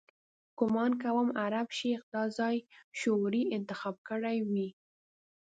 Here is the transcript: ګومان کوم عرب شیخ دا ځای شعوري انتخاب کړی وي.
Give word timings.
ګومان 0.57 0.91
کوم 1.01 1.29
عرب 1.43 1.67
شیخ 1.77 2.01
دا 2.13 2.23
ځای 2.37 2.57
شعوري 2.99 3.43
انتخاب 3.57 3.95
کړی 4.09 4.37
وي. 4.49 4.69